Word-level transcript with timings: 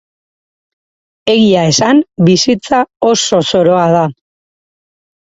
Egia 1.33 1.65
esan, 1.71 1.99
bizitza 2.29 2.79
oso 3.09 3.41
zoroa 3.49 3.85
da. 3.97 4.01